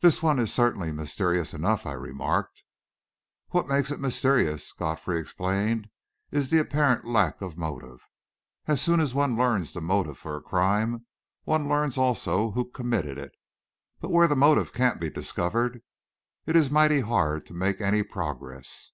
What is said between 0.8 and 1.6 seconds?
mysterious